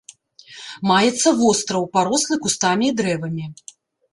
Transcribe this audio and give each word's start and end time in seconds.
Маецца 0.91 1.29
востраў, 1.41 1.83
парослы 1.99 2.35
кустамі 2.47 2.85
і 2.91 2.97
дрэвамі. 3.03 3.45